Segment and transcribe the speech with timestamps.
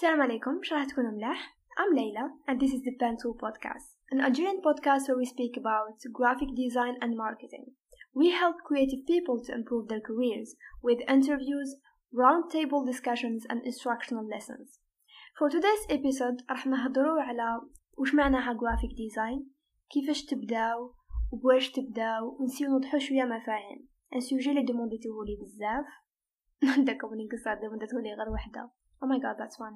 [0.00, 4.20] السلام عليكم واش راح تكونوا ملاح I'm Layla and this is the Pen2 podcast an
[4.20, 7.64] Algerian podcast where we speak about graphic design and marketing
[8.20, 10.50] we help creative people to improve their careers
[10.86, 11.68] with interviews
[12.22, 14.68] roundtable discussions and instructional lessons
[15.38, 17.60] for today's episode راح نهضروا على
[17.98, 19.42] وش معناها graphic design
[19.90, 20.94] كيفاش تبداو
[21.32, 25.86] وبواش تبداو ونسيو نوضحو شويه مفاهيم ان سوجي اللي ديمونديتوه لي بزاف
[26.86, 28.70] داك ملي قصة ديمونديتوه لي غير وحده
[29.01, 29.73] oh my god that's fun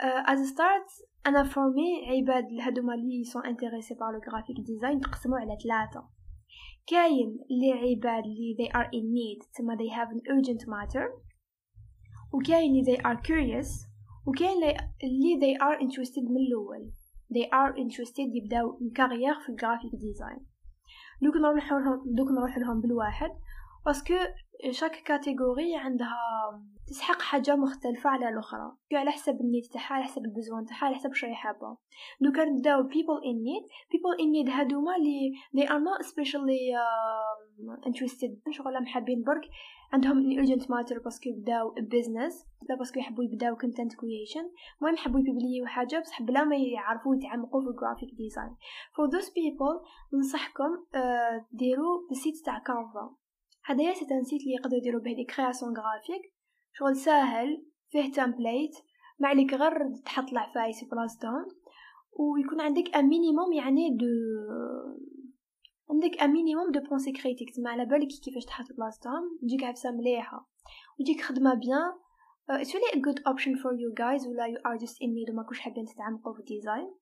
[0.00, 0.88] uh, as a start
[1.26, 6.08] أنا فور مي عباد هادوما لي سون انتريسي بار لو غرافيك ديزاين تقسموا على ثلاثة
[6.86, 11.06] كاين اللي عباد اللي they are in need تما they have an urgent matter.
[12.32, 13.88] وكاين اللي they are curious.
[14.26, 14.56] وكاين
[15.04, 16.92] اللي they are interested من الأول
[17.34, 20.46] they are interested يبداو carrière في ال graphic design
[21.22, 23.30] دوك نروح لهم دوك نروح لهم بالواحد.
[23.86, 24.14] parce que
[24.70, 26.16] chaque catégorie عندها
[26.86, 28.72] تسحق حاجة مختلفة على الأخرى.
[28.92, 31.76] على حسب ال need تاعها على حسب ال besoin تاعها على حسب شري حابه
[32.20, 33.64] دوكا نبداو people in need.
[33.92, 34.90] People in need هادوما
[35.54, 38.50] لي are not especially uh, interested.
[38.50, 39.50] شغل محابين برك.
[39.92, 44.46] عندهم an urgent matter parce que يبداو business لا parce que يحبوا يبداو content creation.
[44.80, 48.56] المهم يحبوا يبليو حاجة بصح بلا ما يعرفوا يتعمقوا في ال graphic design
[48.94, 53.23] for those people ننصحكم uh, ديروا ال site تاع Canva
[53.64, 56.32] هدايا c'est un site لي يقدروا يديروا به des créations graphiques.
[56.72, 58.76] شغل ساهل فيه template
[59.18, 61.46] ما عليك غير تحط العفايس في بلاصتهم
[62.12, 64.06] ويكون عندك un minimum يعني de
[65.90, 70.48] عندك un minimum de pensée critique تما على بالك كيفاش تحط بلاصتهم تجيك عفسة مليحة.
[71.00, 71.92] وتجيك خدمة bien.
[72.50, 75.30] Uh, it's really a good option for you guys ولا you are just in need
[75.30, 76.94] وما حابين تتعمقوا في ال design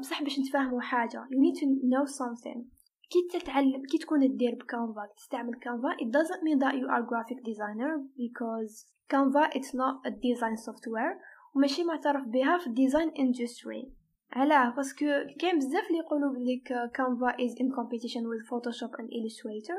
[0.00, 1.24] بصح باش نتفاهموا حاجة.
[1.24, 2.81] You need to know something.
[3.11, 7.39] كي تتعلم كي تكون تدير بكانفا تستعمل كانفا it doesn't mean that you are graphic
[7.43, 11.15] designer because Canva it's not a design software
[11.55, 13.89] وماشي معترف بها في الديزاين industry
[14.33, 15.05] علاه باسكو
[15.39, 19.77] كاين بزاف اللي يقولوا بليك كانفا is in competition with Photoshop and Illustrator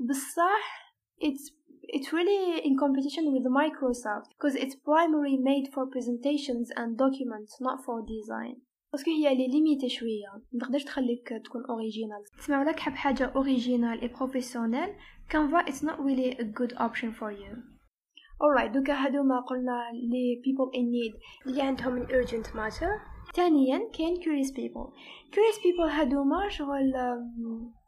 [0.00, 0.86] بصح
[1.20, 1.52] it's
[1.96, 7.78] it's really in competition with Microsoft because it's primarily made for presentations and documents not
[7.84, 8.56] for design
[8.93, 10.43] باسكو هي elle est limitée شوية.
[10.53, 14.89] متقدرش تخليك تكون original تسمع ولا حاب حاجة originale et professionnelle
[15.29, 17.55] Canva it's not really a good option for you.
[18.43, 21.47] Alright دوكا هادو ما قلنا لي people in need.
[21.47, 22.89] اللي عندهم an urgent matter.
[23.35, 24.93] ثانيا كاين curious people.
[25.31, 26.93] Curious people هادوما شغل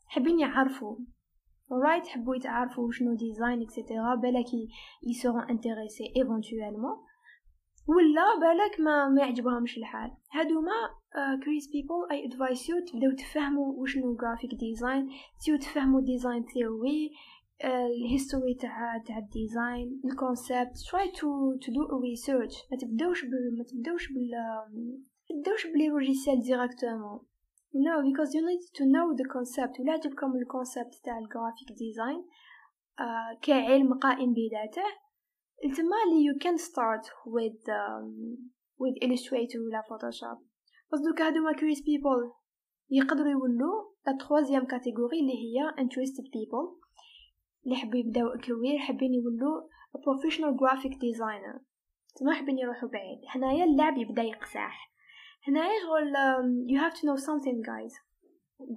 [0.08, 0.96] حابين يعرفوا
[1.72, 4.70] alright حبوا يتعرفوا شنو design et cetera بالك
[5.08, 6.98] ils seront intéressés éventuellement
[7.88, 10.12] ولا بالك ما ما يعجبهمش الحال.
[10.32, 10.72] هادوما
[11.44, 15.10] curious people I advise you تبداو تفهموا وشنو graphic design
[15.46, 17.12] تيو تفهموا design theory
[17.64, 20.78] ال history تاع تاع ال design ال concept
[21.20, 21.30] to
[21.64, 22.56] to do a research.
[22.72, 23.26] ما تبداوش
[23.58, 24.32] ما تبداوش بال
[25.30, 27.20] ما تبداوش ب les logiciels directement
[27.76, 29.80] no because you need to know the concept.
[29.80, 32.26] ولا عجبكم ال concept تاع ال graphic design
[33.00, 35.03] uh, كعلم قائم بذاته.
[35.77, 38.09] تما لي you can start with um,
[38.83, 40.39] with Illustrator ولا Photoshop
[40.93, 42.35] بس دوكا هادوما curious people
[42.91, 46.79] يقدروا يولوا لا troisième كاتيجوري اللي هي interested people
[47.65, 51.61] اللي حبوا يبداو كوير حابين يولوا professional graphic designer
[52.17, 54.93] تما حابين يروحوا بعيد هنايا اللعب يبدا يقساح
[55.49, 57.95] هنايا شغل um, you have to know something guys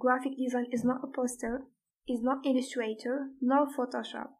[0.04, 1.54] graphic design is not a poster
[2.08, 4.30] is not Illustrator nor Photoshop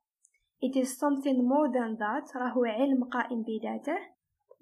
[0.66, 2.36] it is something more than that.
[2.36, 3.98] راهو علم قائم بذاته.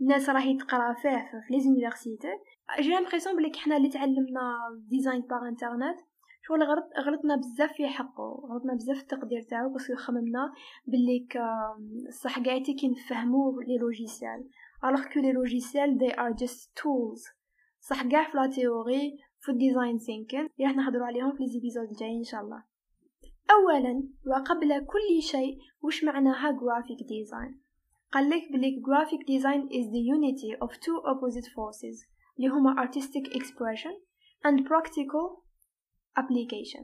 [0.01, 2.27] الناس راهي تقرأ فيه في les universités
[2.79, 4.57] j'ai l'impression بلي حنا اللي تعلمنا
[4.89, 5.99] design par internet
[6.47, 8.47] شغل غلط غلطنا بزاف في حقه.
[8.51, 10.53] غلطنا بزاف في التقدير تاعو parce que خممنا
[10.87, 11.27] بلي
[12.23, 14.49] صح قاعدتي كي نفهمو les logiciels
[14.85, 17.35] alors que les logiciels they are just tools.
[17.79, 21.87] صح كاع في la théorie في ال design thinking راح نهضروا عليهم في les épisodes
[21.87, 22.63] الجايين إن شاء الله.
[23.51, 27.65] اولا وقبل كل شيء وش معناها graphic design
[28.11, 32.07] قال لك بلي graphic design is the unity of two opposite forces
[32.37, 33.93] اللي هما artistic expression
[34.45, 35.43] and practical
[36.19, 36.83] application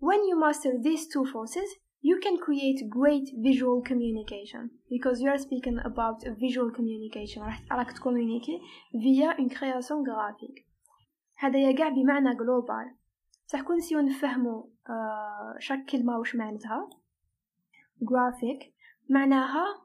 [0.00, 1.68] when you master these two forces
[2.02, 7.42] you can create great visual communication because you are speaking about visual communication
[7.72, 8.60] راح تكومونيكي
[8.94, 10.64] via une création graphique
[11.36, 12.96] هذا يقع بمعنى global
[13.48, 16.90] بصح كون نسيو نفهمو آه شاك كلمة وش معناتها
[18.02, 18.66] graphic
[19.10, 19.84] معناها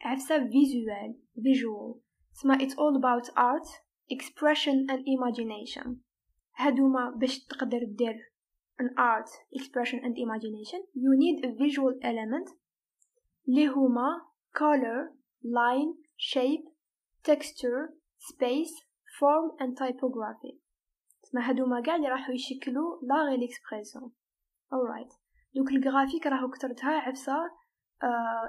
[0.00, 1.98] عفسة visual visual
[2.34, 3.68] تسمى it's all about art
[4.10, 5.88] expression and imagination
[6.56, 8.34] هادوما باش تقدر دير
[8.82, 12.54] an art expression and imagination you need a visual element
[13.48, 14.20] اللي هما
[14.58, 15.10] color
[15.44, 16.64] line shape
[17.30, 18.74] texture space
[19.18, 20.58] form and typography
[21.22, 24.12] تسمى هادوما قاع اللي راحو يشكلوا لا غير ليكسبريسيون
[24.73, 25.13] alright
[25.55, 27.51] دوك الجرافيك راهو كترتها عفسة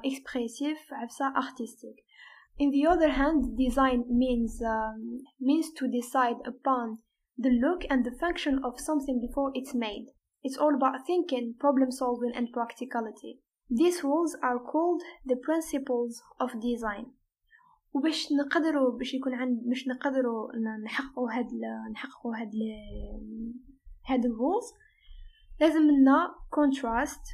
[0.04, 1.96] اكسبريسيف uh, عفسة artistic
[2.58, 6.98] in the other hand design means um, means to decide upon
[7.38, 10.06] the look and the function of something before it's made
[10.44, 13.32] it's all about thinking problem solving and practicality
[13.70, 17.06] these rules are called the principles of design
[17.92, 20.52] وباش نقدروا باش يكون عند باش نقدروا
[20.84, 21.46] نحققوا هاد
[21.92, 22.52] نحققوا هاد
[24.06, 24.72] هاد الرولز
[25.60, 27.24] لازم لنا contrast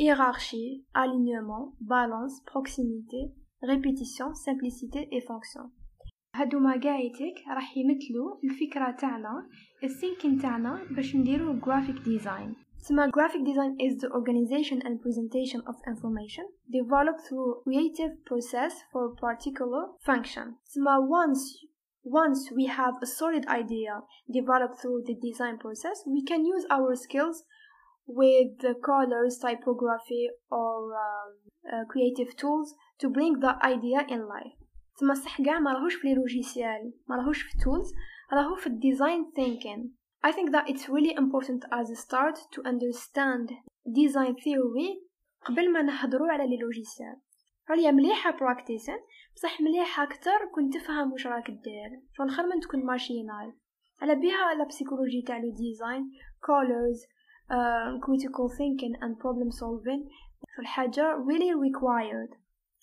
[0.00, 3.20] hiérarchie alignement balance proximité
[3.62, 5.70] répétition simplicité et fonction
[6.34, 9.48] هادوما قايتك راح يمثلوا الفكرة تاعنا
[9.84, 15.76] الثينكين تاعنا باش نديرو graphic design تسمى graphic design is the organization and presentation of
[15.86, 16.44] information
[16.78, 21.72] developed through creative process for a particular function تسمى once
[22.06, 24.00] once we have a solid idea
[24.30, 27.44] developed through the design process, we can use our skills
[28.06, 31.34] with the colors, typography, or um,
[31.72, 34.56] uh, creative tools to bring the idea in life.
[35.00, 37.94] تما صح قاع ما راهوش في لي لوجيسيال ما راهوش في tools
[38.32, 39.90] راهو في design thinking
[40.24, 43.48] I think that it's really important as a start to understand
[43.86, 45.08] design theory
[45.44, 47.16] قبل ما نهضروا على لي لوجيسيال
[47.75, 48.97] هي مليحة practicing
[49.35, 52.01] بصح مليحة أكتر كون تفهم واش راك دير.
[52.13, 53.53] شغل خير من تكون machinal
[54.01, 56.11] على بها la psychologie تاع le design
[56.45, 57.05] colors
[58.05, 60.09] critical thinking and problem solving.
[60.55, 62.37] في الحاجة really required.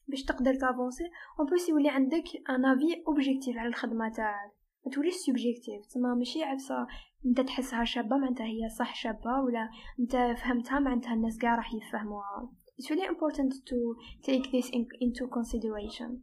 [0.09, 1.05] باش تقدر ت avancer.
[1.41, 4.53] en plus يولي عندك un avis objectif على الخدمة تاعك.
[4.87, 6.87] ما توليش subjectif تما ماشي عفسه
[7.27, 9.69] انت تحسها شابة معناتها هي صح شابة ولا
[10.01, 12.51] انت فهمتها معناتها الناس كاع راح يفهموها.
[12.77, 16.23] It's really important to take this in, into consideration.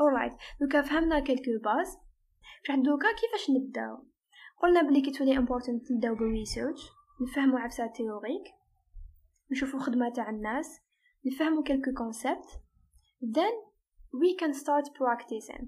[0.00, 1.96] Alright دوكا فهمنا quelques bases
[2.64, 4.04] بصح دوكا كيفاش نبداو؟
[4.62, 6.80] قلنا بلي it's really important نبداو بال research
[7.20, 8.44] نفهمو عفسات théoriques
[9.50, 10.80] نشوفو خدمة تاع الناس
[11.26, 12.46] نفهمو quelques concepts
[13.22, 13.54] then
[14.12, 15.66] we can start practicing.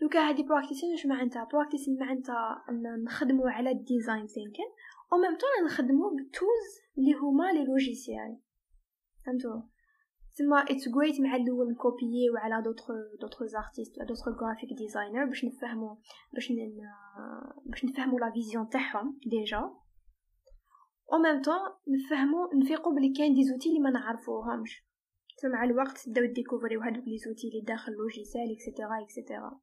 [0.00, 2.64] دوكا هادي practicing واش معناتها؟ practicing معناتها
[3.04, 4.66] نخدمو على ال design thinking
[5.12, 8.38] en même temps نخدمو بال tools اللي هما les logiciels
[9.26, 9.62] فهمتوا
[10.36, 12.86] تما it's great مع الأول ن copier على d'autres
[13.20, 15.98] d'autres artistes ولا d'autres graphic designer باش نفهمو
[16.34, 16.56] باش ن...
[17.66, 19.58] باش نفهمو la vision تاعهم déjà
[21.12, 24.84] en même temps نفهمو نفيقو بلي كاين des outils اللي ما نعرفوهمش
[25.44, 29.60] مع الوقت تبداو ديكوفريو هادوك les outils اللي داخل logiciel et cetera et cetera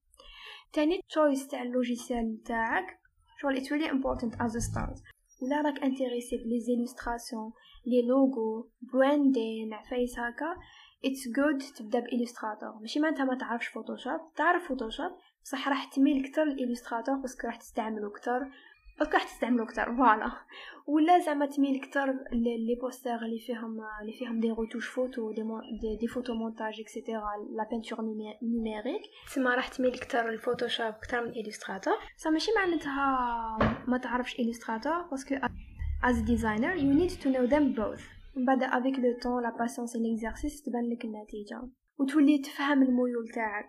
[0.73, 2.99] تاني choice تاع ال logiciel تاعك
[3.41, 5.01] شغل it's really important as start
[5.41, 7.51] ولا راك intéressé ب les illustrations
[7.85, 10.55] les logos branding عفايس هكا
[11.05, 15.11] it's good تبدا ب Illustrator ماشي معناتها ما تعرفش Photoshop تعرف Photoshop
[15.43, 18.47] بصح راح تميل كتر لل Illustrator parce que راح تستعملو كتر
[18.99, 20.31] parce que راح تستعملو كتر voilà
[20.87, 25.61] ولا زعما تميل كتر les posters اللي فيهم اللي فيهم des retouches photo des, مو
[25.81, 28.01] des, des photomontages et cetera la peinture
[28.41, 33.57] numérique تسمى راح تميل كتر لل Photoshop كتر من Illustrator بصح ماشي معناتها
[33.87, 35.35] ما تعرفش Illustrator parce que
[36.01, 38.01] as a designer you need to know them both.
[38.35, 41.61] من بعد le temps la patience et l'exercice تبان لك النتيجة.
[41.97, 43.65] وتولي تفهم الميول تاعك.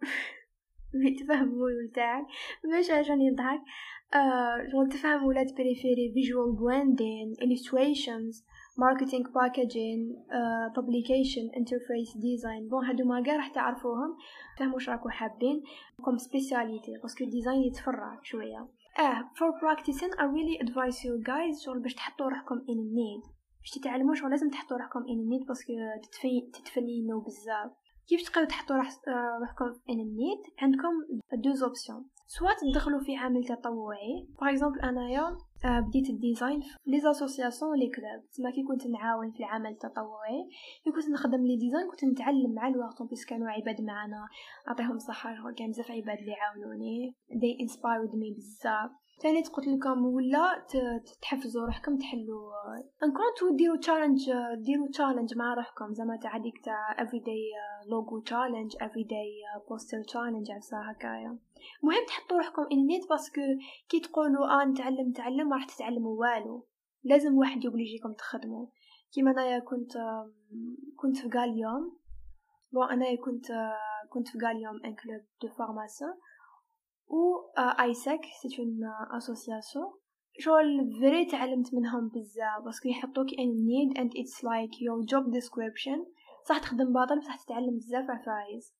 [1.20, 2.24] تفهم الميول تاعك.
[2.64, 3.60] باش عشان يضحك
[4.72, 8.42] شغل تفهم ولا ت préférer visual branding illustrations
[9.38, 10.02] packaging
[10.38, 12.68] uh, publication interface design.
[12.70, 14.16] bon هادو ما راح تعرفوهم.
[14.58, 15.62] فهموا واش راكو حابين.
[16.04, 18.68] comme spécialité parce que ال design يتفرع شوية.
[18.98, 23.28] آه for practicing I really advise you guys شغل باش تحطوا روحكم in need.
[23.60, 25.72] باش تتعلموا شغل لازم تحطوا روحكم in need parce que
[26.02, 27.70] تتفي تتفنينو بزاف.
[28.08, 28.76] كيف تقدروا تحطوا
[29.40, 30.92] روحكم in need عندكم
[31.32, 34.28] deux options سواء تدخلوا في عمل تطوعي.
[34.40, 39.30] par exemple انايا بديت ال design في les associations les clubs تما كي كنت نعاون
[39.30, 40.40] في العمل التطوعي
[40.84, 43.02] كي كنت نخدم les designs كنت نتعلم مع الوقت.
[43.12, 44.26] بس كانوا عباد معنا.
[44.68, 47.14] أعطيهم الصحه كان بزاف عباد اللي عاونوني.
[47.30, 48.90] They inspired me بزاف.
[49.22, 50.66] ثاني قلت لكم ولا
[51.22, 52.52] تحفزوا روحكم تحلوا
[53.04, 55.94] un compte ديروا challenge ديروا challenge مع روحكم.
[55.94, 57.42] زعما تاع هذيك تاع every day
[57.90, 61.38] logo challenge every day poster challenge عفسا هكايا.
[61.82, 63.40] مهم تحطوا روحكم in need parce que
[63.88, 66.66] كي تقولوا آه نتعلم نتعلم راح تتعلموا والو.
[67.04, 68.66] لازم واحد ي oblige يكم تخدموا.
[69.14, 69.92] كيما أنايا كنت
[70.96, 71.98] كنت في غاليوم
[72.72, 73.46] bon أنايا كنت
[74.10, 76.14] كنت في غاليوم un club de formation
[77.78, 79.92] ISEC, c'est une euh, association.
[80.40, 85.30] شغل vrai تعلمت منهم بزاف parce que يحطوك in need and it's like your job
[85.30, 86.06] description
[86.48, 88.74] صح تخدم باطل بصح تتعلم بزاف عفايز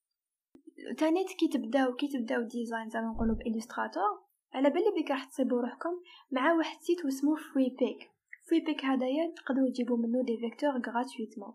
[0.97, 4.19] تانيت كي تبداو كي تبداو ديزاين زعما نقولو بالستراتور
[4.53, 5.93] على بالي بك راح تصيبوا روحكم
[6.31, 8.11] مع واحد سيت اسمه فري بيك
[8.49, 11.53] فري بيك هدايا تقدروا تجيبوا منه دي فيكتور غراتويتمون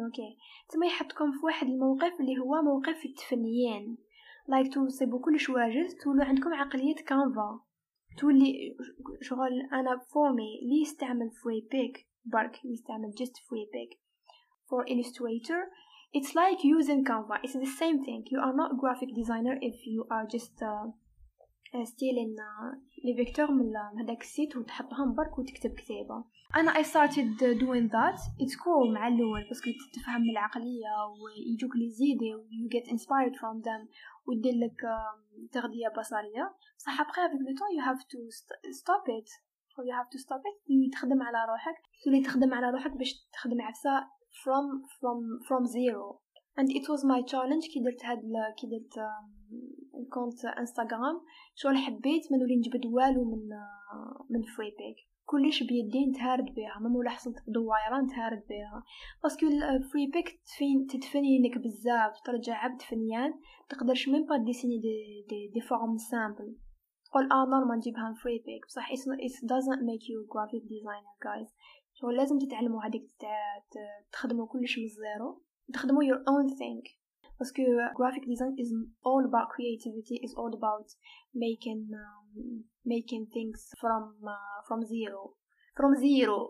[0.00, 0.36] أوكي
[0.68, 3.98] تما يحطكم في واحد الموقف اللي هو موقف التفنيين.
[4.49, 7.59] لايك توصيبوا كلش واجد تولوا عندكم عقلية كانفا
[8.17, 8.75] تولي
[9.21, 13.97] شغل انا فورمي لي يستعمل فري بيك برك يستعمل just free pick
[14.69, 15.61] for illustrator
[16.17, 19.77] it's like using canva it's the same thing you are not a graphic designer if
[19.93, 20.85] you are just uh,
[21.84, 22.36] stealing
[23.04, 26.24] les vecteurs من هذاك ال site وتحطهم برك وتكتب كتابة.
[26.56, 28.18] أنا I started doing that.
[28.42, 33.34] It's cool مع الأول parce que تفهم العقلية ويجوك لي زيدي و you get inspired
[33.40, 33.88] from them
[34.26, 34.80] ويدير لك
[35.52, 36.54] تغذية بصرية.
[36.76, 38.18] صح ابخي le temps you have to
[38.80, 39.28] stop it.
[39.78, 40.56] Or you have to stop it.
[40.92, 41.76] تخدم على روحك.
[42.04, 44.00] تولي تخدم على روحك باش تخدم عفسة
[44.42, 44.66] from
[45.00, 46.20] from from zero.
[46.58, 48.20] And it was my challenge كي درت هاد
[48.58, 49.06] كي درت
[50.02, 51.20] ال compte Instagram
[51.54, 53.48] شغل حبيت ما نولي نجبد والو من
[54.30, 54.96] من Freepik
[55.30, 58.84] كلش بيدي نتهارد بها ما ولا حصلت دوائرة نتهارد بها
[59.22, 63.34] parce que ال Freepik تفين تتفنينك بزاف ترجع عبد فنيان
[63.68, 66.56] تقدرش même pas dessiner des des, des formes simples.
[67.04, 71.50] تقول آه نورمال نجيبها فري بيك بصح it doesn't make you graphic designer guys.
[71.94, 73.10] شغل لازم تتعلموا هذيك
[74.12, 75.42] تخدموا كلش من الزيرو.
[75.72, 76.99] تخدموا your own thing.
[77.39, 78.71] parce que graphic design is
[79.03, 80.87] all about creativity is all about
[81.33, 85.33] making um, making things from uh, from zero
[85.75, 86.49] from zero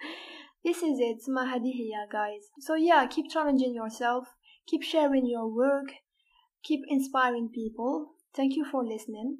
[0.65, 4.25] this is it ما هذه هي guys so yeah keep challenging yourself
[4.69, 5.89] keep sharing your work
[6.63, 7.93] keep inspiring people
[8.33, 9.37] thank you for listening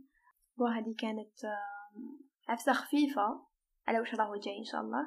[0.58, 1.42] وهذه كانت
[2.50, 3.46] عفسة خفيفة
[3.88, 5.04] على وش راهو جاي إن شاء الله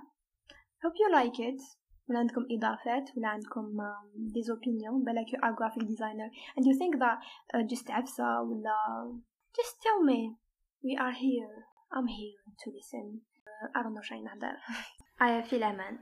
[0.83, 1.61] hope you like it
[2.09, 3.77] ولا عندكم إضافات ولا عندكم
[4.35, 7.19] des opinions بالك you are graphic designer and you think that
[7.55, 9.21] uh, just عفسة ولا
[9.53, 10.35] just tell me
[10.85, 11.55] we are here
[11.93, 14.57] I'm here to listen uh, I don't know شي نهدر
[15.43, 15.99] في الأمان